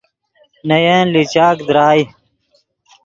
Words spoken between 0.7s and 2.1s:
ین لیچاک درائے